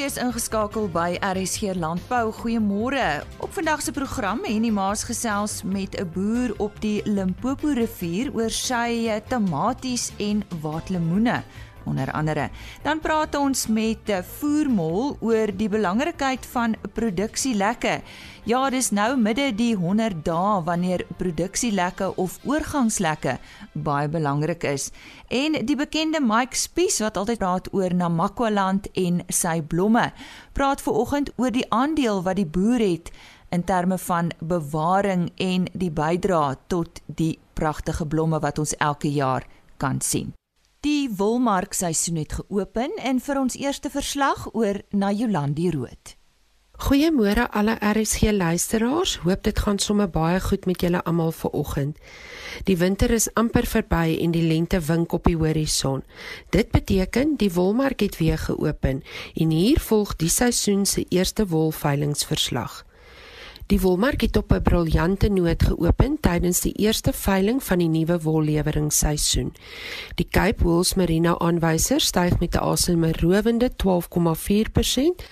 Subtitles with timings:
[0.00, 2.30] U is ingeskakel by RSG Landbou.
[2.32, 3.20] Goeiemôre.
[3.36, 8.32] Op vandag se program en die Maas gesels met 'n boer op die Limpopo rivier
[8.32, 11.42] oor sy tomaties en waatlemoene
[11.90, 12.48] onder andere.
[12.82, 18.00] Dan praat ons met 'n voermol oor die belangrikheid van produksielekke.
[18.44, 23.38] Ja, dis nou midde die 100 dae wanneer produksielekke of oorgangslekke
[23.72, 24.90] baie belangrik is.
[25.28, 30.12] En die bekende Mike Spies wat altyd praat oor Namakwa-land en sy blomme,
[30.52, 33.12] praat ver oggend oor die aandeel wat die boer het
[33.50, 39.46] in terme van bewaring en die bydra tot die pragtige blomme wat ons elke jaar
[39.76, 40.32] kan sien.
[40.80, 46.14] Die wolmarkseisoen het geopen en vir ons eerste verslag oor na Jolandi Rood.
[46.80, 49.18] Goeiemôre alle RSG luisteraars.
[49.20, 51.98] Hoop dit gaan sommer baie goed met julle almal vanoggend.
[52.64, 56.00] Die winter is amper verby en die lente wink op die horison.
[56.48, 59.02] Dit beteken die wolmark het weer geopen
[59.34, 62.86] en hier volg die seisoen se eerste wolveilingsverslag.
[63.70, 68.20] Die wolmark het op 'n briljante noot geopen tydens die eerste veiling van die nuwe
[68.20, 69.52] wolleweringsseisoen.
[70.14, 75.22] Die Cape Wools Merino aanwyser styg met 'n asemrowende 12,4%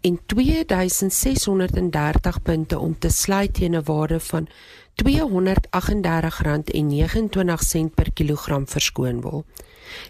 [0.00, 4.48] en 2630 punte om te sluit teen 'n waarde van
[4.94, 9.44] R238,29 per kilogram verskoon wol.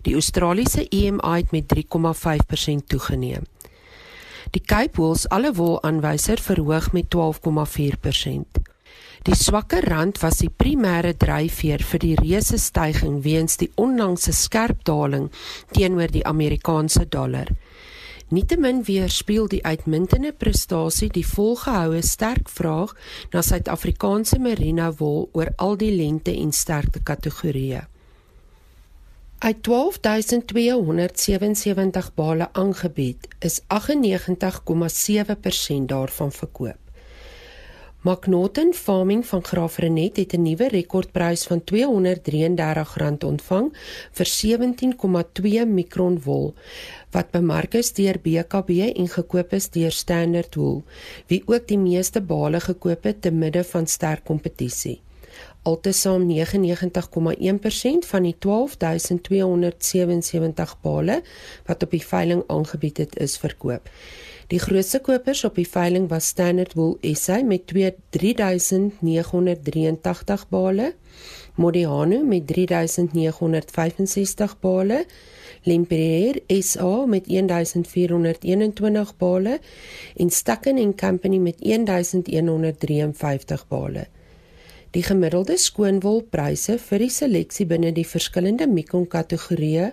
[0.02, 3.42] Die Australiese EMI het met 3,5% toegeneem.
[4.50, 8.60] Die Cape Wools alle wol aanwyser verhoog met 12,4%.
[9.28, 14.86] Die swakker rand was die primêre dryfveer vir die reuse stygings weens die onlangse skerp
[14.88, 15.26] daling
[15.76, 17.52] teenoor die Amerikaanse dollar.
[18.32, 22.96] Nietemin weerspieël die uitmuntende prestasie die volgehoue sterk vraag
[23.34, 27.84] na Suid-Afrikaanse merino wol oor al die lente en sterkte kategorieë.
[29.38, 33.66] Uit 12277 bale aangebied, is 98,7%
[35.86, 36.76] daarvan verkoop.
[38.02, 43.76] McNaughton Farming van Graafrenet het 'n nuwe rekordprys van R233 ontvang
[44.12, 46.54] vir 17,2 mikron wol
[47.10, 50.84] wat bemark is deur BKB en gekoop is deur Standard Wool,
[51.26, 55.00] wie ook die meeste bale gekoop het te midde van sterk kompetisie
[55.68, 56.34] altesaam 99,1%
[58.10, 61.22] van die 12277 bale
[61.66, 63.90] wat op die veiling aangebied het is verkoop.
[64.48, 70.94] Die grootste kopers op die veiling was Standard Wool SA met 3983 bale,
[71.54, 75.04] Modiano met 3965 bale,
[75.62, 79.60] Lempriere SA met 1421 bale
[80.16, 84.06] en Stacken & Company met 1153 bale.
[84.96, 89.90] Die gemiddelde skoonwolpryse vir die seleksie binne die verskillende mikron kategorieë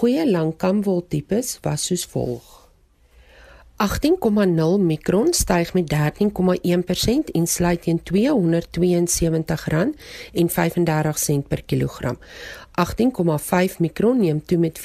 [0.00, 2.64] goeie langkamwol tipes was soos volg.
[3.84, 5.98] 18,0 mikron styg met 13,1%
[7.34, 8.04] en sluit teen R272,35
[11.48, 12.18] per kilogram.
[12.78, 14.82] 18,5 mikron neem toe met 14,0%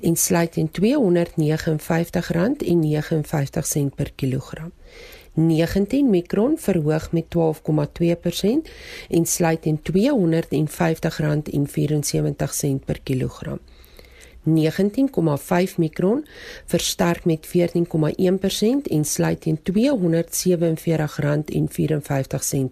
[0.00, 0.74] en sluit teen R259,59
[3.96, 4.72] per kilogram.
[5.36, 7.30] 19 mikron verhoog met 12,2%
[9.08, 9.84] en sluit teen R250,74
[12.84, 13.58] per kilogram.
[14.44, 14.52] 19,5
[15.76, 16.26] mikron
[16.64, 17.52] versterk met 14,1%
[18.90, 19.64] en sluit teen R247,54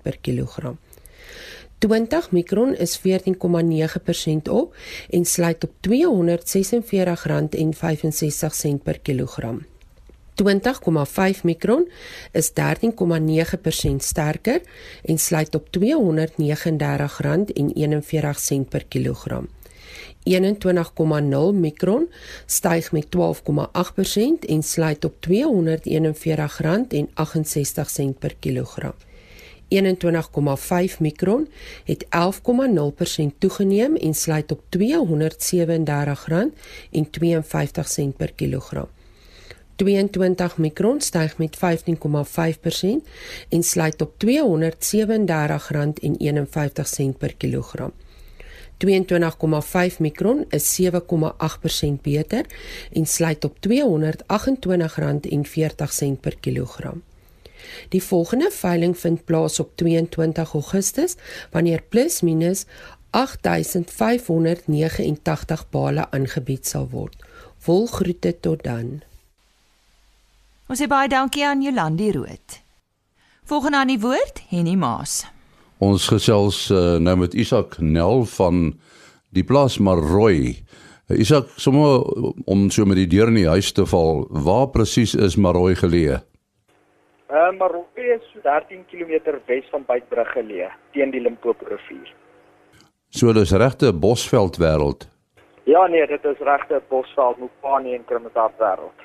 [0.03, 0.79] per kilogram.
[1.79, 3.03] 20 mikron is 14,9%
[4.51, 4.77] op
[5.11, 5.93] en sluit op R246,65
[8.83, 9.67] per kilogram.
[10.35, 11.91] 20,5 mikron
[12.33, 12.55] is 13,9%
[13.97, 14.61] sterker
[15.05, 15.75] en sluit op R239,41
[18.69, 19.49] per kilogram.
[20.25, 20.35] 21,0
[21.53, 22.09] mikron
[22.47, 23.11] styg met 12,8%
[24.49, 25.33] en sluit op R241,68
[28.19, 28.95] per kilogram.
[29.69, 29.79] 21,5
[30.99, 31.49] mikron
[31.85, 32.11] het 11,0%
[33.39, 34.83] toegeneem en sluit op R237,52
[38.17, 38.89] per kilogram.
[39.77, 41.63] 22 mikron styg met 15,5%
[43.49, 44.31] en sluit op R237,51
[47.19, 47.93] per kilogram.
[48.79, 48.85] 22,5
[49.99, 50.89] mikron is 7,8%
[52.03, 52.47] beter
[52.93, 53.61] en sluit op R228,40
[56.21, 57.03] per kilogram.
[57.89, 61.15] Die volgende veiling vind plaas op 22 Augustus
[61.51, 62.65] wanneer plus minus
[63.11, 67.25] 8589 bale aangebied sal word.
[67.59, 69.03] Volgroete tot dan.
[70.69, 72.61] Ons sê baie dankie aan Jolandi Rood.
[73.45, 75.25] Volgende aan die woord, Henny Maas.
[75.85, 78.71] Ons gesels uh, nou met Isak Nel van
[79.35, 80.65] die plaas Marooi
[81.13, 82.01] Isak, sommer
[82.49, 86.23] om so met die deur in die huis te val, waar presies is Marooi geleë?
[87.29, 92.09] Uh, Marooi is so 13 km wes van Beitbrug geleë, teen die Limpopo rivier.
[93.13, 95.05] So dis regte bosveld wêreld.
[95.69, 99.05] Ja nee, dit is regte bosveld, Mopani en Krommestad wêreld.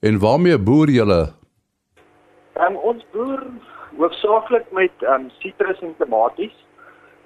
[0.00, 1.32] En waarmee boer julle?
[2.60, 3.42] Um, ons boer
[3.98, 6.54] hoofsaaklik met um sitrus en tomaties.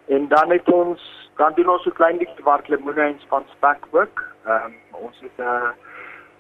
[0.09, 1.01] En dan het ons
[1.37, 4.25] dan doen ons so klein bietjie wat lemoene en spanspek ook.
[4.49, 5.73] Um ons het 'n uh,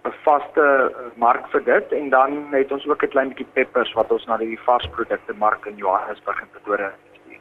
[0.08, 3.92] 'n vaste uh, mark vir dit en dan het ons ook 'n klein bietjie peppers
[3.92, 7.40] wat ons na die varsprodukte mark in Johannesburg en Pretoria stuur.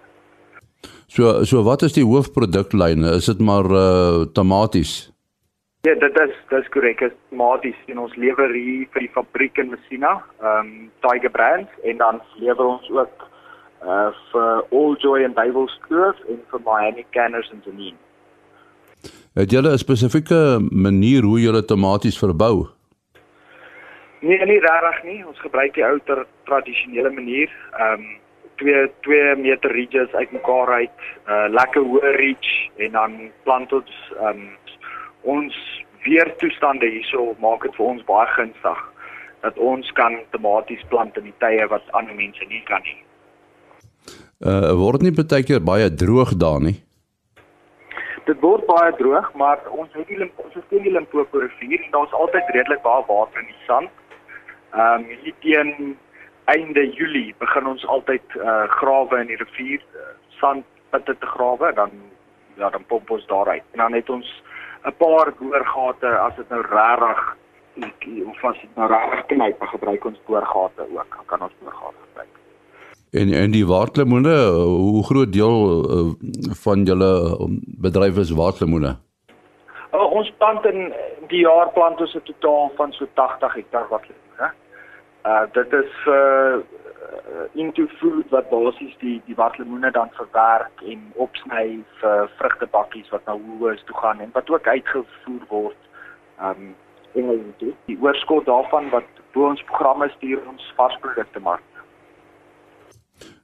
[1.08, 3.16] So so wat is die hoofproduklyne?
[3.16, 5.11] Is dit maar uh tomaties?
[5.82, 7.00] Ja, dit is dis korrek.
[7.00, 11.34] Dit is tomaties en ons lewer hier vir die fabriek in Messina, ehm um, Tiger
[11.34, 13.26] Brands en dan lewer ons ook
[13.82, 17.98] uh vir All Joy en Duivelskloof en vir Miami Canners en Janine.
[19.34, 22.68] Het julle 'n spesifieke manier hoe julle tomaties verbou?
[24.20, 25.26] Nee, nie regtig nie.
[25.26, 25.98] Ons gebruik die ou
[26.46, 27.50] tradisionele manier.
[27.74, 28.06] Ehm um,
[28.56, 34.28] twee 2 meter ridges uitmekaar uit, uh lekker hoë ridge en dan plant ons ehm
[34.28, 34.50] um,
[35.24, 35.54] ons
[36.06, 38.82] weertoestande hierso maak dit vir ons baie gunstig
[39.42, 43.00] dat ons kan tomaties plant in die tye wat ander mense nie kan nie.
[44.42, 46.78] Uh word nie baie keer baie droog daar nie.
[48.26, 52.14] Dit word baie droog, maar ons het die ons het die Limpopo rivier en daar's
[52.14, 53.90] altyd redelik baie water in die sand.
[54.74, 55.98] Ehm um, hier teen
[56.54, 61.92] einde Julie begin ons altyd uh grawe in die rivier, uh, sandputte te grawe, dan
[62.58, 63.64] ja, dan pomp ons daaruit.
[63.72, 64.30] En dan het ons
[64.86, 67.20] 'n paar boorgate as dit nou regtig
[68.26, 71.16] of as dit nou regtig knyp, gebruik ons boorgate ook.
[71.16, 72.34] Dan kan ons boorgate gebruik.
[73.12, 74.36] En en die waterlemoene,
[74.88, 75.58] hoe groot deel
[75.98, 76.12] uh,
[76.64, 78.96] van julle um, bedryf is waterlemoene?
[79.92, 80.94] Uh, ons plant in
[81.28, 84.52] die jaar plant ons 'n totaal van so 80 hektaar waterlemoene.
[85.26, 86.81] Uh dit is vir uh,
[87.54, 93.36] into food wat basies die die waterlemoene dan verwerk en opsny vir vrugtebakkies wat na
[93.38, 95.90] hoëes toe gaan en wat ook uitgevoer word
[96.42, 96.72] um
[97.14, 97.74] Engeland toe.
[97.86, 101.64] Die oorskot daarvan wat bo ons programme stuur ons varsprodukte mark.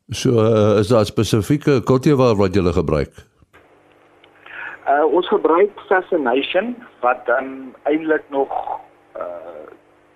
[0.09, 3.11] So uh, is daar spesifieke kultivar wat jy gebruik?
[4.87, 8.76] Uh ons gebruik Fascination wat dan um, eintlik nog uh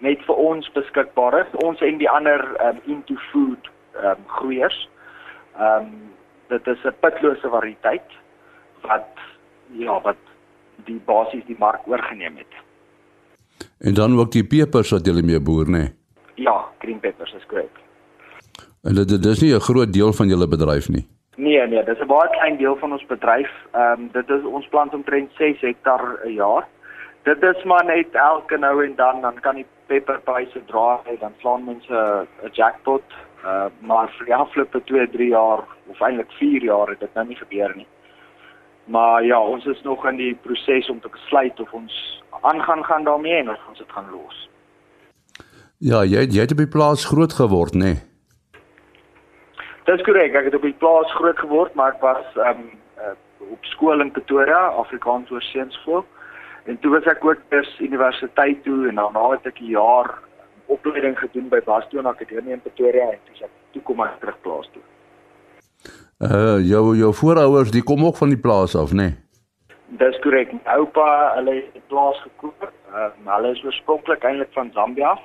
[0.01, 1.53] net vir ons beskikbaar is.
[1.65, 3.69] Ons en die ander um, into food
[4.01, 4.89] um groeiers.
[5.59, 5.91] Um
[6.51, 8.09] dit is 'n pitlose variëteit
[8.81, 9.07] wat
[9.71, 10.19] ja, wat
[10.85, 12.53] die basies die mark oorgeneem het.
[13.79, 15.77] En dan ook die pepers wat jy mee boer, nê?
[15.77, 15.93] Nee?
[16.35, 17.79] Ja, green peppers is korrek.
[18.83, 21.07] En dit dit is nie 'n groot deel van julle bedryf nie.
[21.35, 23.51] Nee nee, dit is 'n baie klein deel van ons bedryf.
[23.71, 26.67] Ehm um, dit is ons plant omtrent 6 hektar 'n jaar.
[27.23, 31.63] Dit is maar net elke nou en dan dan kan die pepperpryse draai, dan slaan
[31.63, 33.03] mense 'n jackpot.
[33.45, 37.27] Uh maar vir die afgelope 2, 3 jaar of eintlik 4 jaar het dit nou
[37.27, 37.87] nie gebeur nie.
[38.85, 43.03] Maar ja, ons is nog in die proses om te besluit of ons aangaan gaan
[43.03, 44.49] daarmee en of ons dit gaan los.
[45.77, 47.79] Ja, jy jy het op die plaas groot geword, nê?
[47.79, 48.01] Nee?
[49.89, 52.67] Dis korrek, ek het op die plaas groot geword, maar ek was ehm um,
[53.01, 53.13] uh,
[53.51, 56.05] op skool in Pretoria, Afrikaans Oorseunskool.
[56.65, 60.19] En toe was ek ook by universiteit toe en daarna het ek 'n jaar
[60.65, 64.69] opleiding gedoen by Bastion Akademie in Pretoria en toe ek toe kom ek terug plaas
[64.73, 64.81] toe.
[66.19, 68.95] Uh jou jou voorouers, die kom ook van die plaas af, nê?
[68.95, 69.15] Nee?
[69.87, 70.53] Dis korrek.
[70.65, 72.71] Oupa, hulle het die plaas gekoop.
[72.93, 75.19] Uh, hulle is oorspronklik eintlik van Zambia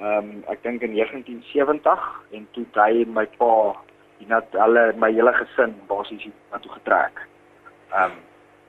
[0.00, 3.50] ehm um, ek dink in 1970 en toe hy my pa
[4.26, 7.20] net alle my hele gesin basies na toe getrek.
[7.92, 8.16] Ehm um,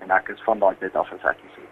[0.06, 1.65] en ek is van daai tyd af as ek sê.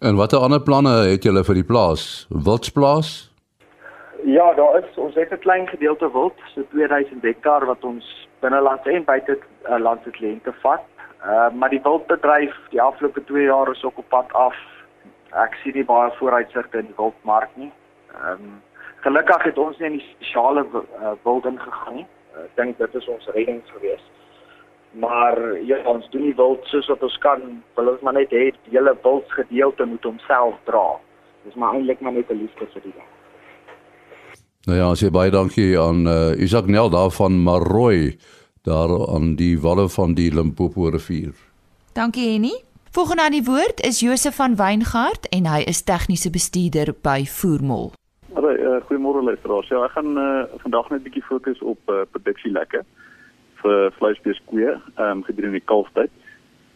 [0.00, 2.26] En watter ander planne het julle vir die plaas?
[2.28, 3.30] Wildsplaas?
[4.28, 8.86] Ja, daar is ons het 'n klein gedeelte wild, so 2000 hektaar wat ons binneland
[8.86, 9.38] en buite
[9.68, 10.84] uh, land se kliënte vat.
[11.24, 14.56] Uh, maar die wildbedryf die afgelope 2 jaar is ook op pad af.
[15.30, 17.72] Ek sien nie baie vooruitsigte in die wildmark nie.
[18.14, 18.62] Ehm um,
[19.00, 22.06] gelukkig het ons nie in die spesiale uh, wild ingegaan nie.
[22.44, 24.02] Ek dink dit is ons redding gewees.
[24.92, 27.42] Maar ja, ons doen nie wild soos wat ons kan.
[27.74, 30.86] Wil ons maar net hê die hele wild gedeelte moet homself dra.
[31.44, 33.10] Dis maar eintlik maar net 'n liefde vir die ding.
[34.66, 38.18] Nou ja, sê baie dankie aan uh, Isak Nel daar van Marooi
[38.62, 41.34] daar aan die walle van die Limpopo rivier.
[41.92, 42.62] Dankie Henny.
[42.90, 47.92] Volgende aan die woord is Josef van Weingart en hy is tegniese bestuurder by Voermol.
[48.34, 49.68] Hallo, uh, goeiemôre luisteraars.
[49.68, 52.82] Ja, ek gaan uh, vandag net 'n bietjie fokus op uh, produksie lekke
[53.66, 56.14] vir vleisbees koeie, ehm um, gedurende die kalftyd.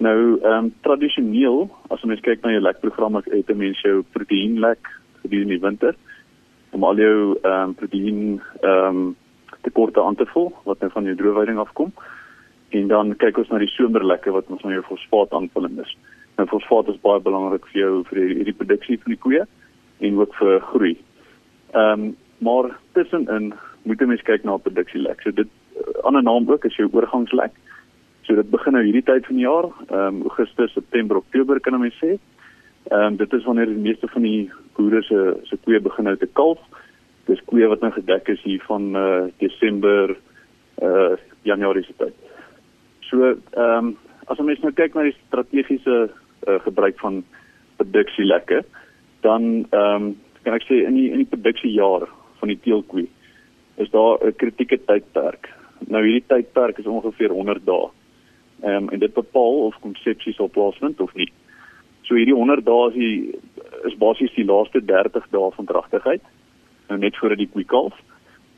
[0.01, 4.89] Nou, ehm um, tradisioneel, as mens kyk na jou lekprogram, het 'n mens jou proteïenlek
[5.23, 5.95] gedurende die winter
[6.71, 9.17] om al jou ehm um, proteïen ehm um,
[9.61, 11.93] tekorte aan te vul wat nou van jou droëwyding afkom.
[12.71, 15.97] En dan kyk ons na die somerlekke wat ons na jou fosfaat aanvulling is.
[16.39, 19.47] Nou fosfaat is baie belangrik vir jou vir die, die produksie van die koeie
[20.01, 20.97] en ook vir groei.
[21.75, 23.53] Ehm um, maar tussenin
[23.85, 25.21] moet jy mens kyk na produksielek.
[25.21, 25.49] So dit
[26.03, 27.53] ander naam ook is jou oorgangslek.
[28.23, 31.81] So dit begin nou hierdie tyd van die jaar, ehm um, Augustus, September, Oktober kan
[31.81, 32.19] mense sê.
[32.91, 36.17] Ehm um, dit is wanneer die meeste van die boere se se koeie begin nou
[36.17, 36.61] te kalf.
[37.27, 40.17] Dis koeie wat nou gedek is hier van eh uh, Desember
[40.83, 42.15] eh uh, Januarie se tyd.
[43.01, 43.97] So ehm um,
[44.27, 47.25] as ons nou kyk na die strategiese uh, gebruik van
[47.77, 48.65] produksielekke,
[49.21, 52.09] dan ehm um, kan ek sê in die in die produksiejaar
[52.41, 53.07] van die teelkoe
[53.77, 55.49] is daar 'n kritieke tydperk.
[55.89, 57.89] Nou hierdie tydperk is ongeveer 100 dae.
[58.63, 61.31] Ehm um, en dit bepaal of konsepsies sal plaasvind of nie.
[62.03, 63.39] So hierdie 100 dae is die
[63.89, 66.23] is basies die laaste 30 dae van dragtigheid.
[66.89, 67.97] Nou net voor die koe kalf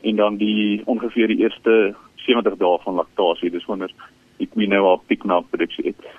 [0.01, 3.51] en dan die ongeveer die eerste 70 dae van laktasie.
[3.53, 3.93] Dis wanneer
[4.37, 6.09] die koe nou haar piek na produksie het.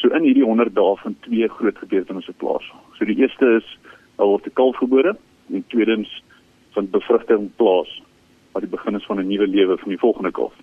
[0.00, 2.64] So in hierdie 100 dae van twee groot gebeurtenisse plaas.
[2.96, 3.68] So die eerste is
[4.16, 5.16] al word die kalf gebore
[5.52, 6.10] en tweedens
[6.72, 7.90] van bevrugting plaas
[8.54, 10.54] wat die begin is van 'n nuwe lewe vir die volgende kalf.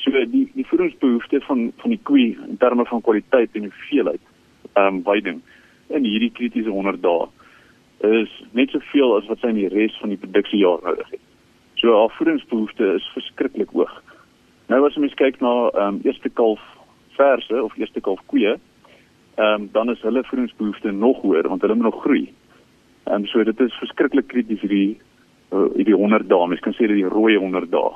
[0.00, 4.20] So die die voedingsbehoefte van van die koe in terme van kwaliteit en hoeveelheid
[4.72, 5.40] ehm um, weiding
[5.88, 7.28] in hierdie kritiese 100 dae
[8.00, 11.24] is net soveel as wat sy in die res van die produksiejaar nodig het.
[11.74, 13.92] So haar voedingsbehoefte is verskriklik hoog.
[14.72, 16.60] Nou as ons kyk na ehm um, eerste kalf
[17.18, 18.56] verse of eerste kalf koeie,
[19.36, 22.26] ehm um, dan is hulle voedingsbehoefte nog hoër want hulle moet nog groei.
[23.04, 25.00] Ehm um, so dit is verskriklik krities hierdie
[25.50, 27.90] hierdie 100 dae, mens kan sê dit die rooi 100 dae.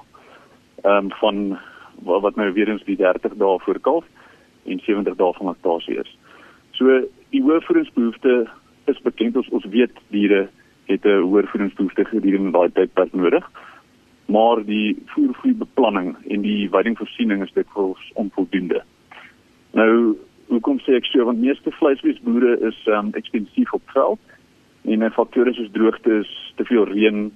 [0.84, 1.58] Ehm um, van
[2.02, 4.04] wat, nou weer eens die 30 dae voor kalf
[4.64, 6.10] en 70 dae van laktasie is.
[6.72, 8.34] So die hoë voedingsbehoefte
[8.90, 10.48] is bekend ons ons weet diere
[10.90, 13.46] het 'n hoër voedingsbehoefte gedurende daai tydperk nodig.
[14.26, 18.82] Maar die voervoerbeplanning en die weidingvoorsiening is dit vir ons onvoldoende.
[19.72, 20.16] Nou,
[20.48, 24.20] hoekom sê ek so want meeste vleisbeesboere is um ekstensief op veld
[24.84, 27.32] en 'n faktore soos droogte is te veel reën,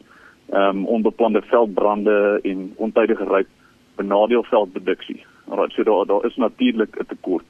[0.51, 3.49] ehm um, onbeplande veldbrande en ontydige ryp
[3.97, 5.25] benadeel veldproduksie.
[5.49, 7.45] Alraai, so daar daar is natuurlik 'n tekort.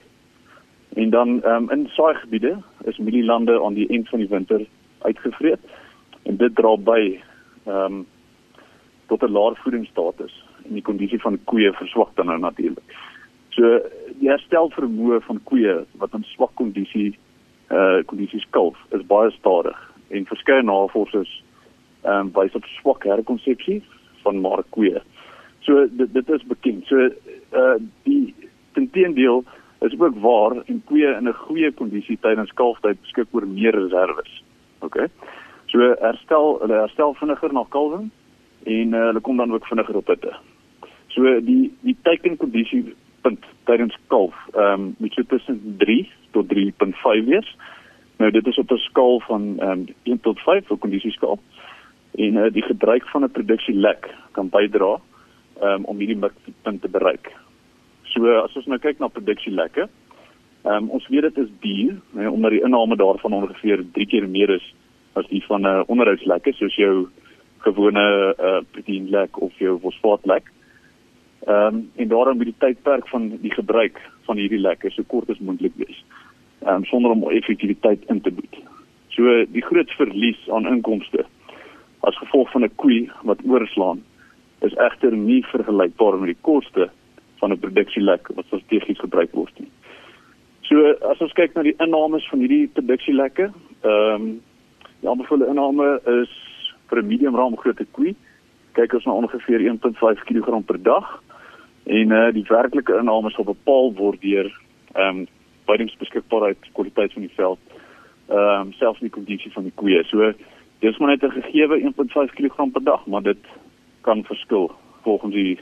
[0.95, 4.67] En dan ehm um, in saaigebiede is mielielande aan die eind van die winter
[4.99, 5.61] uitgevreet
[6.23, 7.21] en dit dra by
[7.65, 8.07] ehm um,
[9.07, 12.97] tot 'n laer voedingsstatus en die kondisie van koeie verswak dan nou natuurlik.
[13.49, 13.81] So
[14.19, 17.19] die herstelvermoë van koeie wat in swak kondisie
[17.71, 19.79] uh kondisies kalf is baie stadig
[20.09, 21.43] en verskeie navorsers
[22.09, 23.83] ehm um, wys op swak herkonsepsie
[24.25, 25.01] van markkoeë.
[25.67, 26.87] So dit dit is bekend.
[26.87, 27.09] So
[27.53, 27.77] uh
[28.09, 28.35] die
[28.73, 29.45] tenteendeel
[29.81, 34.43] is ook waar en koeë in 'n goeie kondisie tydens kalftyd beskik oor meer reserves.
[34.81, 34.97] OK.
[35.67, 38.11] So herstel hulle herstel vinniger na kalwing
[38.65, 40.33] en uh, hulle kom dan ook vinniger op hitte.
[41.09, 47.29] So die die teikenkondisie punt tydens kalf ehm um, moet so tussen 3 tot 3.5
[47.29, 47.57] wees.
[48.19, 51.39] Nou dit is op 'n skaal van ehm um, 1 tot 5 vir kondisieskaal.
[52.19, 54.99] En uh, die gebruik van 'n produksielek kan bydra
[55.61, 57.33] ehm um, om hierdie mikpunt te bereik.
[58.03, 59.89] So as ons nou kyk na produksielekke,
[60.65, 64.29] ehm um, ons weet dit is duur, nee, omdat die inname daarvan ongeveer 3 keer
[64.29, 64.75] meer is
[65.13, 67.09] as die van 'n uh, onderhoudslekke soos jou
[67.59, 70.51] gewone uh, proteïenlek of jou fosfaatlek.
[71.47, 75.31] Ehm um, en daarom moet die tydperk van die gebruik van hierdie lekke so kort
[75.31, 76.05] as moontlik wees
[76.67, 78.57] um, sonder om effektiwiteit in te boet.
[79.09, 81.25] So die groot verlies aan inkomste
[82.09, 84.03] as gevolg van 'n koei wat oorslaan
[84.67, 86.91] is egter nie vergelykbaar met die koste
[87.41, 89.71] van 'n produksielek wat strategies gebruik word nie.
[90.63, 93.51] So as ons kyk na die inname van hierdie produksielekke,
[93.83, 94.41] ehm um,
[95.01, 96.33] die aanbevole inname is
[96.89, 98.17] vir 'n medium raam groot koei
[98.79, 101.09] kyk ons na ongeveer 1.5 kg per dag
[101.87, 104.49] en uh, die werklike inname sal bepaal word deur
[104.95, 105.27] ehm um,
[105.69, 107.59] weidingsbeskikbaarheid, kwaliteit van die veld,
[108.29, 110.01] ehm um, selfs die kondisie van die koeie.
[110.09, 110.31] So
[110.79, 113.45] dis maar net 'n gegeewe 1.5 kg per dag, maar dit
[114.01, 114.71] kan verskil
[115.03, 115.61] volgens die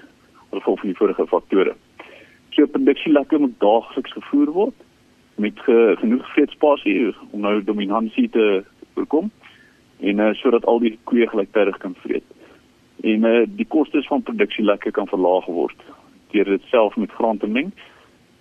[0.51, 1.75] gevolg van die vorige faktore.
[2.51, 4.75] So produksie lekker moet daagliks gevoer word
[5.35, 9.31] met ge, genoeg veetspasie om nou dominansie te voorkom
[10.01, 12.25] en uh, sodat al die koeie gelyktydig kan vreet.
[13.01, 15.83] En uh, die kostes van produksie lekker kan verlaag word
[16.33, 17.73] deur dit self met graan te meng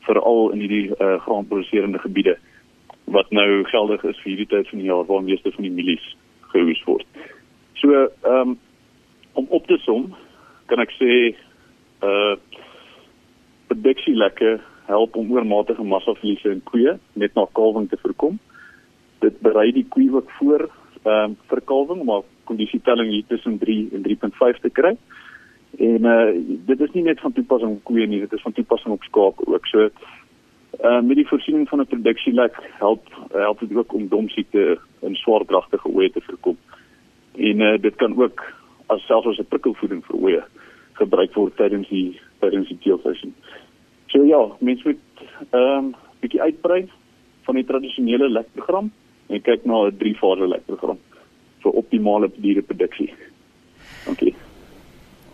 [0.07, 2.37] veral in hierdie uh, graanproduserende gebiede
[3.03, 6.07] wat nou geldig is vir hierdie tyd van die jaar waar meeste van die mielies
[6.53, 7.05] gehoes word.
[7.81, 8.59] So ehm um,
[9.35, 10.13] om op te som
[10.65, 11.35] kan ek sê
[12.05, 12.35] uh
[13.67, 18.39] produksie lekker help om oormatige massaverliese in koeie net na kalwing te voorkom.
[19.25, 20.69] Dit berei die koe ook voor
[21.03, 24.97] ehm um, vir kalwing om 'n kondisietelling hier tussen 3 en 3.5 te kry.
[25.77, 26.31] En uh
[26.65, 29.45] dit is nie net van toepassing op koeie nie, dit is van toepassing op skape
[29.45, 29.67] ook.
[29.67, 29.89] So
[30.83, 35.89] uh met die voorsiening van 'n produksielek help help dit ook om domsiekte in swaarkragtige
[35.89, 36.57] oeye te voorkom.
[37.35, 38.43] En uh dit kan ook
[38.85, 40.43] as selfs as 'n prikkelvoeding vir oeye
[40.93, 43.33] gebruik word tydens die tydens die teelvisie.
[44.07, 44.97] So ja, mens moet
[45.49, 46.89] ehm um, bietjie uitbrei
[47.43, 48.91] van die tradisionele lekprogram
[49.27, 50.99] en kyk na 'n drie fase lekprogram
[51.61, 53.13] vir optimale diereproduksie.
[54.05, 54.34] Dankie.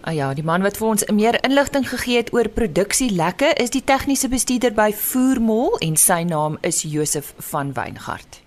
[0.03, 3.70] Ah ja, die man wat vir ons meer inligting gegee het oor produksie lekke is
[3.70, 8.39] die tegniese bestuurder by Voermol en sy naam is Josef van Weingart.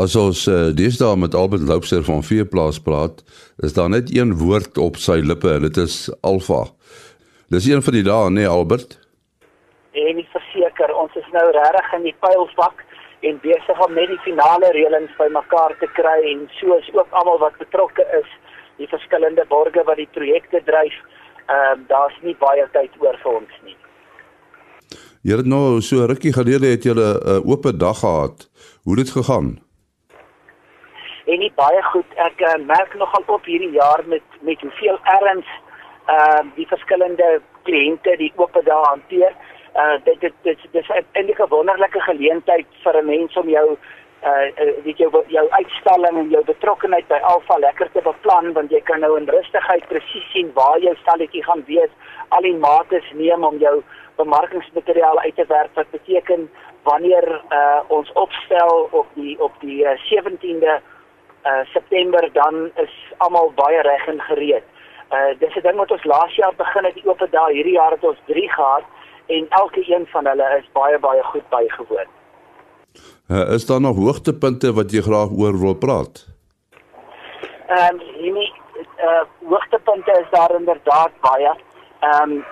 [0.00, 3.20] As ons uh, deesdae met Albert Loubser van Veeplaas praat,
[3.60, 6.64] is daar net een woord op sy lippe en dit is alfa.
[7.52, 8.96] Dis een van die dae, nee Albert.
[9.92, 12.84] En ek verseker, ons is nou regtig in die pylvak
[13.28, 17.60] en besig om net die finale reëlings bymekaar te kry en soos ook almal wat
[17.60, 18.36] betrokke is,
[18.78, 20.96] die verskillende borgers wat die projekte dryf,
[21.46, 23.76] ehm uh, daar's nie baie tyd oor vir ons nie.
[25.26, 28.48] Jy het nou so rukkie gelede het jy 'n uh, oop dag gehad.
[28.84, 29.58] Hoe het dit gegaan?
[31.26, 32.10] En nie baie goed.
[32.16, 35.48] Ek uh, merk nogal op hierdie jaar met met hoeveel erns
[36.06, 39.34] ehm uh, die verskillende kliënte die oop dae hanteer
[39.78, 43.76] uh dit dit dit dis 'n 'n wonderlike geleentheid vir 'n mens om jou
[44.22, 48.80] uh weet jou jou uitstalling en jou betrokkeheid by Alfa lekker te beplan want jy
[48.80, 51.90] kan nou in rustigheid presies sien waar jou stalletjie gaan wees
[52.28, 53.82] al die mates neem om jou
[54.16, 56.48] bemarkingsmateriaal uit te werk wat beteken
[56.82, 60.74] wanneer uh ons opstel op die op die uh, 17de
[61.46, 64.66] uh September dan is almal baie reg en gereed.
[65.12, 67.90] Uh dis 'n ding wat ons laas jaar begin het die oop dae hierdie jaar
[67.90, 68.84] het ons 3 gehad
[69.26, 72.17] en elke een van hulle is baie baie goed bygewoon.
[73.28, 76.26] Uh, is daar nog hoogtepunte wat jy graag oor wil praat?
[77.66, 78.52] Ehm um, nee,
[79.04, 81.52] uh hoogtepunte is daar inderdaad baie.
[82.00, 82.44] Ehm um,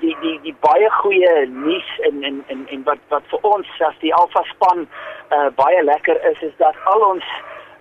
[0.00, 3.96] die die die baie goeie nuus en en en en wat wat vir ons as
[4.04, 4.84] die Alfa span
[5.30, 7.24] uh baie lekker is is dat al ons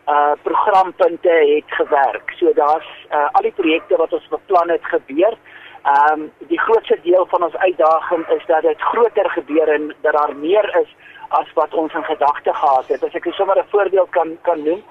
[0.08, 2.32] uh programpunte het gewerk.
[2.40, 5.36] So daar's uh al die projekte wat ons beplan het gebeur.
[5.84, 10.14] Ehm um, die grootste deel van ons uitdaging is dat dit groter gebeur en dat
[10.14, 10.96] daar meer is
[11.40, 13.04] as wat ons in gedagte gehad het.
[13.04, 14.82] As ek sommer 'n voorbeeld kan kan noem,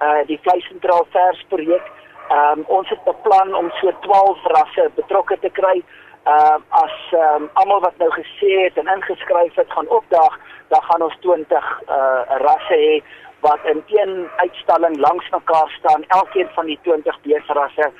[0.00, 1.84] uh die vleisentraal vers projek.
[2.28, 5.82] Ehm um, ons het beplan om so 12 rasse betrokke te kry.
[6.24, 10.38] Ehm uh, as ehm um, almal wat nou gesê het en ingeskryf het gaan opdaag,
[10.68, 13.02] dan gaan ons 20 uh rasse hê
[13.40, 16.04] wat in een uitstalling langs mekaar staan.
[16.08, 17.92] Elkeen van die 20 beesrasse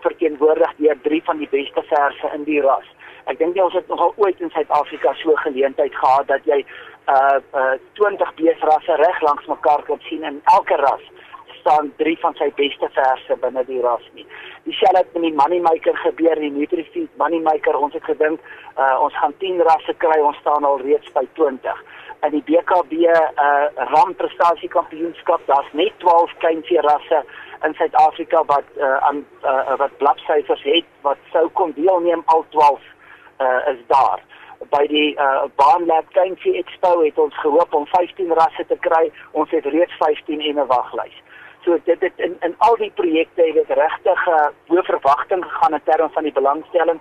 [0.00, 2.88] verteenwoordig deur drie van die beste verse in die ras.
[3.28, 6.62] Ek dink jy ons het nogal ooit in Suid-Afrika so geleentheid gehad dat jy
[7.12, 11.04] uh uh 20 beesrasse reg langs mekaar kan sien en elke ras
[11.58, 14.24] staan drie van sy beste verse binne die ras nie.
[14.64, 17.76] Dieselfde het met die Moneymaker gebeur, die Nutrifeed Moneymaker.
[17.76, 18.40] Ons het gedink
[18.80, 21.84] uh ons gaan 10 rasse kry, ons staan al reeds by 20
[22.26, 27.24] in die BKB uh ram prestasie kampioenskap daar's net 12 kleinvee rasse
[27.66, 32.80] in Suid-Afrika wat uh, aan uh, wat bladsyfers het wat sou kon deelneem al 12
[33.38, 34.22] uh, is daar.
[34.74, 39.10] By die uh, Baanlab Kleinvee Expo het ons gehoop om 15 rasse te kry.
[39.32, 41.22] Ons het reeds 15 en 'n waglys.
[41.64, 45.74] So dit het in in al die projekte het dit regtig uh, bo verwagting gegaan
[45.74, 47.00] in terme van die belangstelling.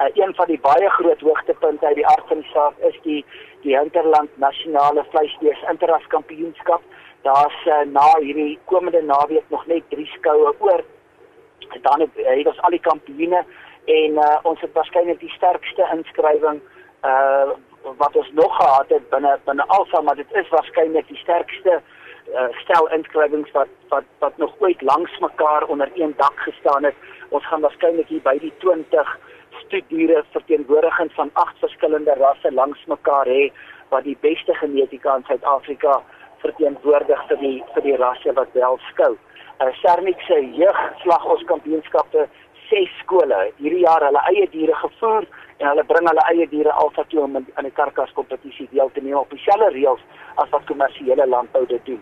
[0.00, 3.24] Uh, een van die baie groot hoogtepunte uit die aard van die saak is die
[3.60, 6.82] die Hinterland Nasionale Vleisbees Interras Kampioenskap
[7.22, 10.84] daar's uh, na hierdie komende naweek nog net drie skoue oor.
[11.82, 13.44] Dan het, het ons al die kampioene
[13.84, 16.62] en uh, ons het waarskynlik die sterkste inskrywing
[17.02, 17.52] uh
[17.98, 21.80] wat ons nog gehad het binne binne Alfa, maar dit is waarskynlik die sterkste
[22.34, 26.94] uh, stel inskrywings wat wat wat nog ooit langs mekaar onder een dak gestaan het.
[27.28, 29.18] Ons gaan waarskynlik hier by die 20
[29.64, 33.50] studiere verteenwoordigend van agt verskillende rasse langs mekaar hê
[33.88, 35.98] wat die beste genetika in Suid-Afrika
[36.44, 39.16] verteenwoordig vir die vir die rasse wat wel skou.
[39.60, 42.28] Uh Sernik se jeugslag ons kampioenskappe
[42.72, 45.26] ses skole hierdie jaar hulle eie diere gevoer
[45.58, 49.04] en hulle bring hulle eie diere alfa toe om aan die karkas kompetisie deel te
[49.04, 50.04] neem op dieselfde reëls
[50.42, 52.00] as wat kommersiële landbou dit doen.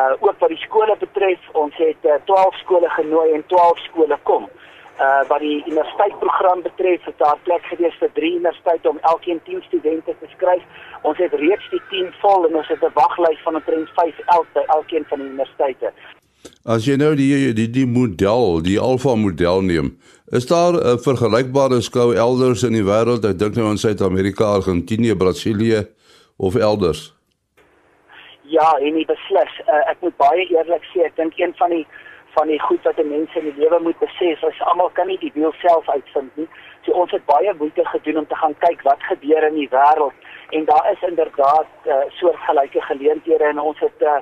[0.00, 4.18] Uh ook wat die skole betref, ons het uh, 12 skole genooi en 12 skole
[4.30, 9.42] kom uh wat die universiteitsprogram betref, het daar plek gewees vir drie universiteite om elkeen
[9.48, 10.62] 10 studente te skryf.
[11.02, 14.48] Ons het reeds die 10 vol en ons het 'n waglys van omtrent 5 elk
[14.52, 15.92] by elkeen van die universiteite.
[16.64, 19.98] As jy nou die die die model, die alfa model neem,
[20.32, 23.24] is daar 'n vergelykbare skou elders in die wêreld?
[23.24, 25.86] Ek dink nou aan Suid-Amerika, Argentinië, Brasilië
[26.36, 27.14] of elders.
[28.42, 29.52] Ja, en nie beslis.
[29.66, 31.86] Uh, ek moet baie eerlik sê, ek dink een van die
[32.36, 35.18] van die goed wat 'n mens in die lewe moet besef, is almal kan nie
[35.18, 36.48] die wiel self uitvind nie.
[36.84, 40.16] So ons het baie moeite gedoen om te gaan kyk wat gebeur in die wêreld
[40.50, 44.18] en daar is inderdaad uh, soortgelyke geleenthede en ons het uh,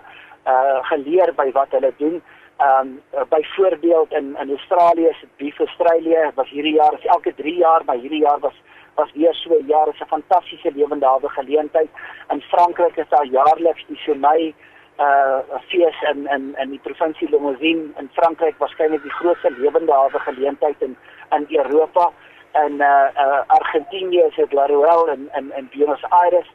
[0.46, 2.22] uh geleer by wat hulle doen.
[2.57, 7.57] Ehm um, byvoorbeeld in in Australië se Beef Australia was hierdie jaar, is elke 3
[7.57, 8.54] jaar, maar hierdie jaar was
[8.94, 11.88] was weer so 'n jaar, is 'n fantastiese lewendawe geleentheid.
[12.28, 14.54] In Frankryk is daar jaarliks die Chemay
[14.98, 20.76] uh fees in in in die provinsie Limousin in Frankryk waarskynlik die grootste lewendawe geleentheid
[20.78, 20.96] in
[21.37, 22.11] in Europa
[22.52, 26.46] en uh, uh Argentinië is dit La Ruelle en in in Buenos Aires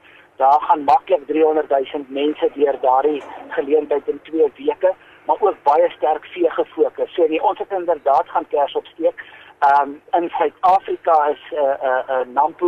[0.42, 4.94] daar gaan maklik 300 000 mense deur daardie geleentheid in 2 weke
[5.30, 7.14] maar ook baie sterk vee gefokus.
[7.14, 9.24] So nee, ons het inderdaad gaan kers opsteek.
[9.70, 12.68] Um in Suid-Afrika is 'n uh, 'n uh, uh, Nampo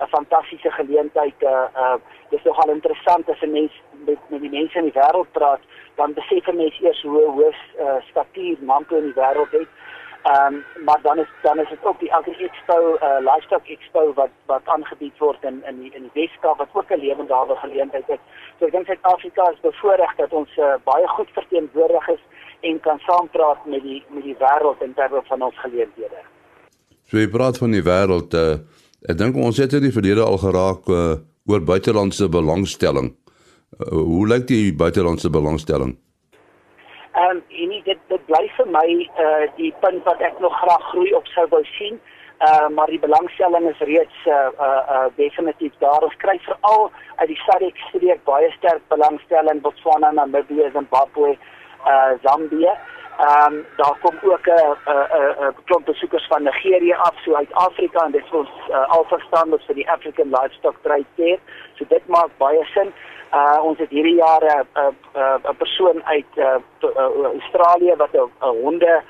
[0.00, 1.34] 'n fantastiese geleentheid.
[1.40, 1.96] Uh uh
[2.30, 5.60] dis nogal interessant as 'n mens met met die mense in die wêreld praat,
[5.94, 9.68] dan besef 'n mens eers hoe hoë uh, statuur Nampo in die wêreld het.
[10.24, 14.12] Ehm um, maar dan is dan is dit ook die Agri Expo, uh Livestock Expo
[14.14, 18.08] wat wat aangebied word in in die in die Weskaap wat ook 'n lewendawe geleentheid
[18.08, 18.22] is.
[18.58, 22.22] So ek dink Suid-Afrika is bevoorreg dat ons uh, baie goed verteenwoordig is
[22.60, 26.20] en kan saampraat met die met die wêreld in terme van ons geleenthede.
[27.04, 28.54] So jy praat van die wêreld uh
[29.10, 33.12] ek dink ons het in die verlede al geraak uh, oor buitelandse belangstelling.
[33.12, 35.98] Uh, hoe lyk die buitelandse belangstelling?
[37.14, 38.88] Ehm um, en dit dit bly vir my
[39.22, 42.00] uh die punt wat ek nog graag groei op sou wou sien.
[42.42, 46.02] Uh maar die belangstelling is reeds uh uh, uh definitief daar.
[46.02, 51.36] Ons kry veral uit die SADC streek baie sterk belangstelling Botswana, Namibië, Zimbabwe,
[51.86, 52.74] uh Zambië.
[53.18, 57.52] Ehm um, daar kom ook 'n 'n 'n klomp besoekers van Nigerië af, so uit
[57.52, 61.38] Afrika en dit is ons uh, alverstanders vir die African Livestock Trade Fair.
[61.74, 62.92] So dit maak baie sin.
[63.32, 67.24] Uh ons het hierdie jaar 'n uh, 'n uh, 'n uh, persoon uit uh, uh,
[67.24, 69.02] Australië wat 'n honde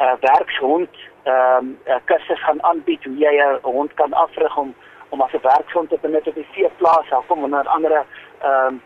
[0.00, 0.90] uh, werkshond
[1.22, 4.74] ehm um, 'n kursus gaan aanbied hoe jy 'n hond kan afrig om
[5.08, 7.08] om as 'n werkshond te benut op die veeplaas.
[7.08, 8.04] Daar kom onder andere
[8.40, 8.82] ehm um,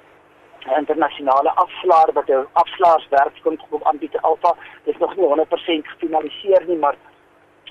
[0.78, 4.54] internasionale afslaer wat 'n afslaarswerkskond kom aanbied Alfa.
[4.84, 6.96] Dit is nog nie 100% gefinaliseer nie, maar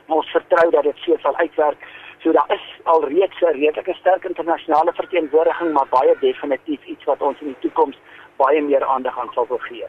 [0.08, 1.80] ons vertrou dat dit sou sal uitwerk.
[2.20, 7.22] So daar is al reeds 'n redelike sterk internasionale verteenwoordiging, maar baie definitief iets wat
[7.22, 7.98] ons in die toekoms
[8.36, 9.86] baie meer aandag aan sal gee.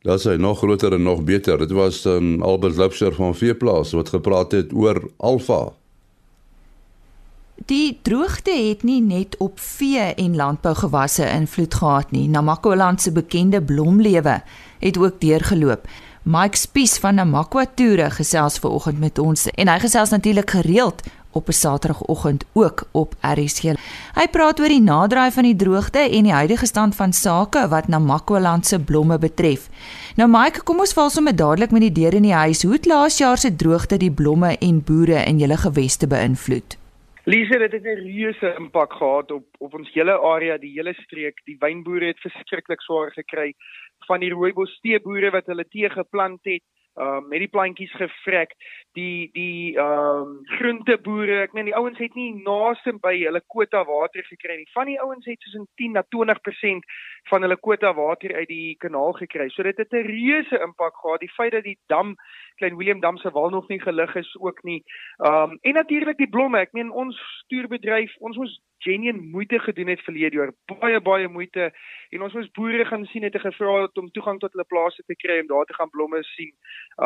[0.00, 1.58] Dat is nog groter en nog beter.
[1.58, 5.72] Dit was um, Albert Lipser van Veeplaas wat gepraat het oor Alfa.
[7.54, 12.28] Die droogte het nie net op vee en landbougewasse invloed gehad nie.
[12.28, 14.42] Namakoland se bekende blomlewe
[14.78, 15.86] het ook deurgeloop.
[16.22, 21.02] Mike Spies van Namakwa Toere gesels ver oggend met ons en hy gesels natuurlik gereeld
[21.30, 23.62] op 'n Saterdagoggend ook op RSG.
[24.14, 27.88] Hy praat oor die naderdraai van die droogte en die huidige stand van sake wat
[27.88, 29.68] Namakwa-land se blomme betref.
[30.16, 32.62] Nou Mike, kom ons val sommer dadelik met die deur in die huis.
[32.62, 36.76] Hoe het laas jaar se droogte die blomme en boere in julle geweste beïnvloed?
[37.24, 41.40] Dit het 'n reuse impak gehad op op ons hele area, die hele streek.
[41.44, 43.54] Die wynboere het verskriklik swaar gekry
[44.06, 46.62] van die rooibos teeboere wat hulle tee geplant het
[46.94, 48.52] uh met die plantjies gevrek
[48.94, 53.82] die die ehm um, groenteboere ek meen die ouens het nie naaste by hulle kwota
[53.88, 54.68] water gekry nie.
[54.74, 56.86] Van die ouens het soos 'n 10 na 20%
[57.30, 59.48] van hulle kwota water uit die kanaal gekry.
[59.50, 61.20] So dit het 'n reuse impak gehad.
[61.20, 62.14] Die feit dat die dam
[62.56, 64.82] klein Willem dam se wal nog nie gelig is ook nie.
[65.18, 66.58] Ehm um, en natuurlik die blomme.
[66.58, 70.52] Ek meen ons stuurbedryf ons moes genuen moeite gedoen het verlede jaar.
[70.64, 71.72] Baie baie moeite.
[72.10, 75.16] En ons moes boere gaan sien het gevra het om toegang tot hulle plase te
[75.16, 76.52] kry om daar te gaan blomme sien.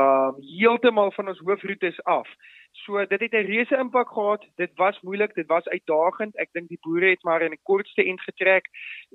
[0.03, 1.45] Um heeltemal van ons
[1.79, 2.29] hoofroetes af.
[2.73, 4.47] So dit het 'n reuse impak gehad.
[4.57, 6.37] Dit was moeilik, dit was uitdagend.
[6.37, 8.67] Ek dink die boere het maar in die kortste end getrek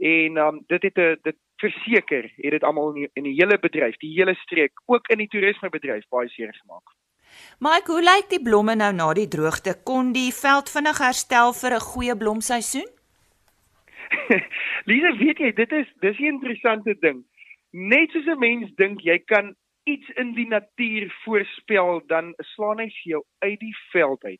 [0.02, 3.96] en um dit het 'n dit verseker het dit almal in, in die hele bedryf,
[3.98, 6.84] die hele streek, ook in die toerismebedryf baie seer gemaak.
[7.60, 9.82] Mike, hoe lyk die blomme nou na die droogte?
[9.84, 12.90] Kon die veld vinnig herstel vir 'n goeie blomseisoen?
[14.86, 17.26] Lise, weet jy, dit is dis 'n interessante ding.
[17.72, 22.90] Net soos 'n mens dink jy kan iets in die natuur voorspel, dan slaan hy
[23.02, 24.40] vir jou uit die veld uit.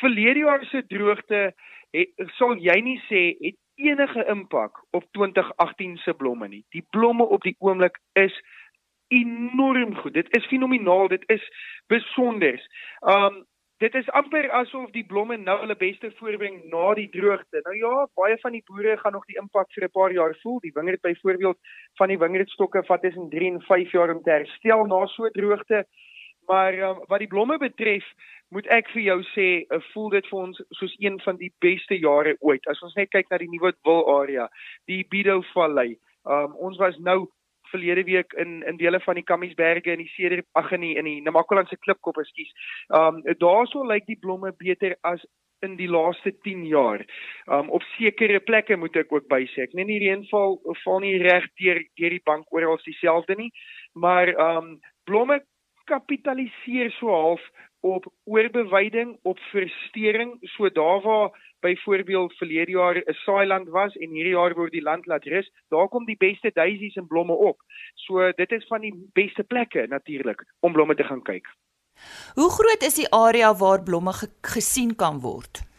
[0.00, 1.52] Verlede jaar se droogte
[1.92, 6.64] het sal jy nie sê het enige impak op 2018 se blomme nie.
[6.72, 8.34] Die blomme op die oomblik is
[9.12, 10.14] enorm goed.
[10.14, 11.44] Dit is fenomenaal, dit is
[11.92, 12.60] besonder.
[13.00, 13.44] Um
[13.82, 17.62] dit is amper asof die blomme nou hulle beste voorbring na die droogte.
[17.66, 20.60] Nou ja, baie van die boere gaan nog die impak vir 'n paar jaar voel.
[20.60, 21.58] Die wingerd byvoorbeeld
[21.98, 25.84] van die wingerdstokke vat tussen 3 en 5 jaar om te herstel na so droogte.
[26.46, 28.04] Maar um, wat die blomme betref,
[28.50, 31.98] moet ek vir jou sê, uh, voel dit vir ons soos een van die beste
[31.98, 32.66] jare ooit.
[32.66, 34.48] As ons net kyk na die wil area,
[34.86, 35.98] die Bido Vallei.
[36.24, 37.30] Um, ons was nou
[37.72, 41.20] verlede week in in dele van die Kamiesberge en die Ceder ag in die die
[41.24, 42.52] Namakoland se klipkop, ekskuus.
[42.88, 45.24] Um daarso lyk die blomme beter as
[45.62, 47.04] in die laaste 10 jaar.
[47.46, 49.66] Um op sekere plekke moet ek ook bysê.
[49.66, 53.50] Ek net nie reënval val nie reg deur deur die bank oral dieselfde nie,
[53.94, 55.42] maar um blomme
[55.90, 57.42] kapitaliseer so half
[57.82, 64.36] op oorbewyding, op versteuring, so daar waar byvoorbeeld verlede jaar 'n saailand was en hierdie
[64.38, 67.58] jaar word die land laat rus, daar kom die beste daisies en blomme op.
[67.94, 71.46] So dit is van die beste plekke natuurlik om blomme te gaan kyk.
[72.34, 75.71] Hoe groot is die area waar blomme ge gesien kan word?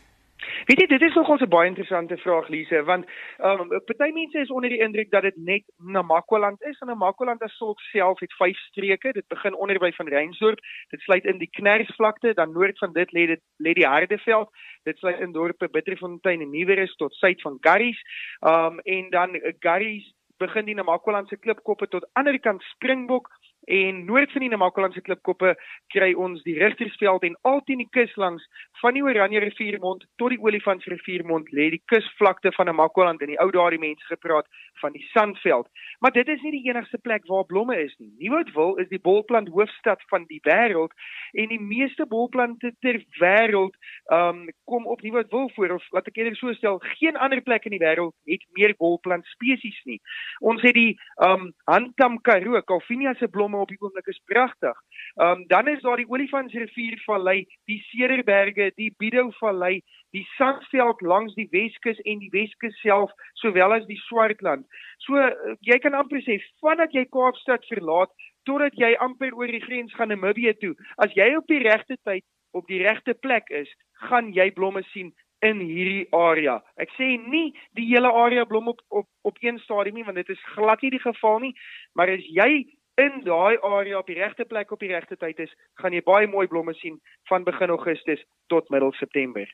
[0.64, 3.06] Weet jy, dit is nogal 'n baie interessante vraag Lise, want
[3.38, 7.42] ehm um, party mense is onder die indruk dat dit net Namakwaland is en Namakwaland
[7.42, 9.12] as sulk self het vyf streke.
[9.12, 13.12] Dit begin onder by van Reinsdorp, dit sluit in die Knersvlakte, dan noord van dit
[13.12, 14.50] lê dit lê die Hardeveld,
[14.84, 18.02] dit sluit in dorpe Bitterfontein en Nieuweris tot suid van Garries.
[18.40, 22.64] Ehm um, en dan uh, Garries begin die Namakwaland se klipkoppe tot aan die kant
[22.64, 23.30] Springbok
[23.66, 25.54] en noord van die Namakolandse klipkoppe
[25.94, 28.44] kry ons die Rigtersveld en altyd die kus langs
[28.82, 33.50] van die Oranje riviermond tot die Olifantsriviermond lê die kusvlakte van Namakoland en die ou
[33.56, 34.50] daardie mense gepraat
[34.82, 35.70] van die Sandveld.
[36.04, 38.12] Maar dit is nie die enigste plek waar blomme is nie.
[38.20, 40.92] Nieuwoudtville is die bolplant hoofstad van die wêreld
[41.40, 43.78] en die meeste bolplante ter wêreld
[44.12, 47.78] um, kom op Nieuwoudtville voor of laat ek eerder so stel, geen ander plek in
[47.78, 50.02] die wêreld het meer bolplant spesies nie.
[50.44, 54.78] Ons het die um, Handtam Karoo, Calvinia se blom blomme op die oomblik is pragtig.
[55.16, 61.48] Ehm um, dan is daar die Olifantsriviervallei, die Cederberge, die Bidouwvallei, die Sandveld langs die
[61.52, 64.66] Weskus en die Weskus self, sowel as die Swartland.
[64.98, 68.12] So uh, jy kan amper sê vandat jy Kaapstad verlaat
[68.46, 72.26] totdat jy amper oor die grens gaan Namibië toe, as jy op die regte tyd
[72.54, 73.70] op die regte plek is,
[74.10, 75.14] gaan jy blomme sien
[75.44, 76.60] in hierdie area.
[76.80, 80.30] Ek sê nie die hele area blom op op op een stadium nie want dit
[80.30, 81.54] is glad nie die geval nie,
[81.96, 82.66] maar as jy
[83.02, 86.28] in daai area op die regte plek op die regte tyd is, gaan jy baie
[86.28, 88.22] mooi blomme sien van begin Augustus
[88.54, 89.48] tot middel September.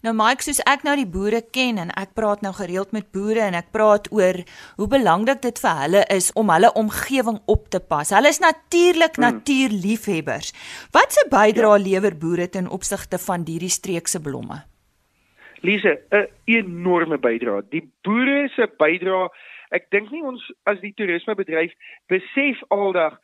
[0.00, 3.42] Nou Mike, soos ek nou die boere ken en ek praat nou gereeld met boere
[3.44, 4.40] en ek praat oor
[4.80, 8.14] hoe belangrik dit vir hulle is om hulle omgewing op te pas.
[8.16, 9.26] Hulle is natuurlik hmm.
[9.26, 10.54] natuurliefhebbers.
[10.96, 11.84] Wat se bydrae ja.
[11.84, 14.62] lewer boere ten opsigte van hierdie streekse blomme?
[15.60, 17.60] Lise, 'n enorme bydrae.
[17.68, 19.28] Die boere se bydrae
[19.70, 21.72] Ek dink nie ons as die toerismebedryf
[22.08, 23.18] besef aldag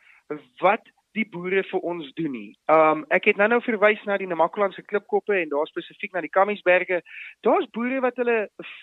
[0.61, 2.51] wat die boere vir ons doen nie.
[2.73, 7.01] Um ek het nou-nou verwys na die Namakolandse klipkoppe en daar spesifiek na die Kamiesberge.
[7.47, 8.39] Daar's boere wat hulle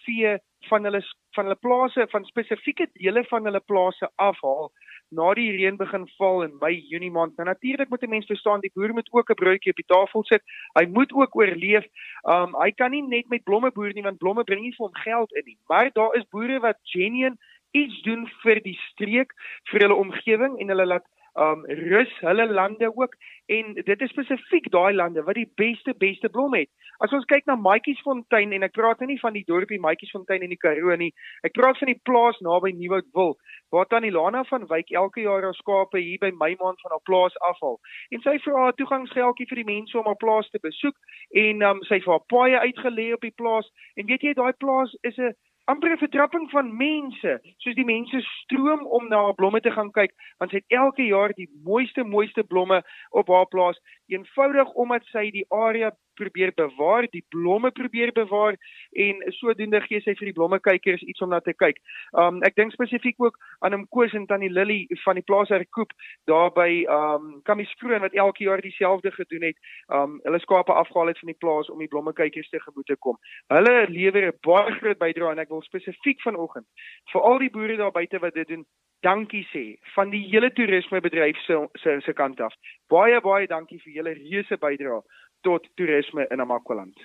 [0.05, 0.37] vee
[0.69, 1.03] van hulle
[1.35, 4.71] van hulle plase van spesifieke dele van hulle plase afhaal
[5.13, 7.35] na die reën begin val in Mei, Junie maand.
[7.37, 10.23] Nou natuurlik moet 'n mens verstaan die boer moet ook 'n broodjie op die tafel
[10.23, 10.41] sit.
[10.79, 11.85] Hy moet ook oorleef.
[12.23, 14.95] Um hy kan nie net met blomme boer nie want blomme bring nie vir hom
[14.95, 15.57] geld in nie.
[15.67, 17.37] Maar daar is boere wat genuine
[17.73, 19.33] iets doen vir die streek,
[19.71, 24.69] vir hulle omgewing en hulle laat um rus hulle lande ook en dit is spesifiek
[24.71, 26.69] daai lande wat die beste beste blom het.
[27.01, 30.53] As ons kyk na Maatjiesfontein en ek praat nou nie van die dorpie Maatjiesfontein in
[30.53, 31.09] die Karoo nie.
[31.41, 33.33] Ek praat van die plaas naby Nieuwoudtville
[33.73, 37.05] waar tannie Lana van Wyk elke jaar haar skape hier by my maand van haar
[37.09, 37.79] plaas afhaal.
[38.13, 41.81] En sy vra haar toegangsgeldjie vir die mense om haar plaas te besoek en um
[41.89, 45.33] sy vir haar paaie uitgelê op die plaas en weet jy daai plaas is 'n
[45.65, 49.91] amper 'n vertrapping van mense, soos die mense stroom om na haar blomme te gaan
[49.91, 53.79] kyk, want sy het elke jaar die mooiste mooiste blomme op haar plaas,
[54.13, 58.57] eenvoudig omdat sy die area probeer bewaar, die blomme probeer bewaar
[58.91, 61.79] en sodoende gee sy vir die blommekykers iets om na te kyk.
[62.19, 65.93] Um ek dink spesifiek ook aan hom Koos en Tannie Lily van die plaas Herkoop
[66.29, 69.59] daar by um Kamieskroon wat elke jaar dieselfde gedoen het.
[69.89, 73.17] Um hulle skape afgehaal het van die plaas om die blommekykers te gemoet te kom.
[73.53, 76.67] Hulle lewer 'n baie groot bydrae en ek wil spesifiek vanoggend
[77.11, 78.65] vir al die boere daar buite wat dit doen
[79.03, 82.53] dankie sê van die hele toerismebedryf se se se kant af.
[82.89, 85.01] Baie baie dankie vir julle reuse bydrae
[85.43, 86.97] tot toerisme in Namakwaland.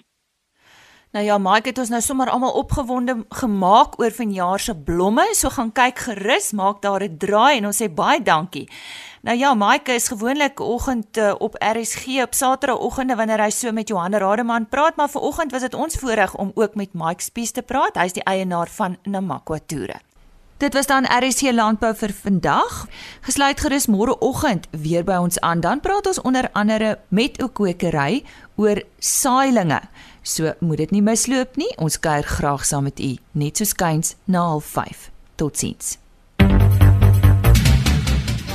[1.17, 5.25] Nou ja, Mike het ons nou sommer almal opgewonde gemaak oor vanjaar se blomme.
[5.33, 8.69] So gaan kyk gerus, maak daar 'n draai en ons sê baie dankie.
[9.23, 13.89] Nou ja, Mike is gewoonlik oggend uh, op RSG op Saterdagoggende wanneer hy so met
[13.89, 17.63] Johan Rademan praat, maar vanoggend was dit ons voorreg om ook met Mike Spies te
[17.63, 17.97] praat.
[17.97, 20.08] Hy's die eienaar van Namakwa Toere.
[20.59, 22.87] Dit was dan RC Landbou vir vandag.
[23.23, 25.61] Gesluit gerus môreoggend weer by ons aan.
[25.63, 28.25] Dan praat ons onder andere met 'n kwekery
[28.57, 29.81] oor saailinge.
[30.23, 31.77] So moet dit nie misloop nie.
[31.77, 35.11] Ons kuier graag saam met u net so skuins na 05:30.
[35.35, 35.99] Totsiens.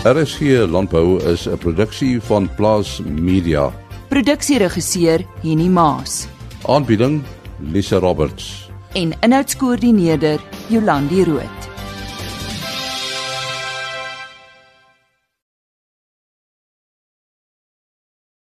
[0.04, 3.72] RSG Landbou is 'n produksie van Plaas Media.
[4.10, 6.28] Produksieregisseur Henny Maas
[6.68, 7.24] Aanbieding
[7.60, 8.70] Lisa Roberts.
[8.94, 11.73] en inhoudskoördineerder Jolandi Root.